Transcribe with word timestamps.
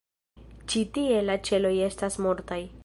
Ĉi-tie 0.73 1.21
la 1.29 1.37
ĉeloj 1.49 1.73
estas 1.91 2.21
mortaj. 2.29 2.63